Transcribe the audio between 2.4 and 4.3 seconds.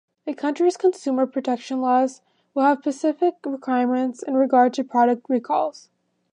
will have specific requirements